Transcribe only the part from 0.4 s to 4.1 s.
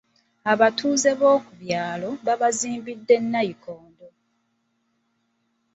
Abatuuze b'oku kyalo baabazimbidde nnayikondo.